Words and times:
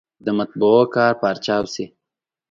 د 0.25 0.27
مطبعو 0.37 0.81
کار 0.95 1.13
پارچاو 1.21 1.63
شي. 1.73 1.85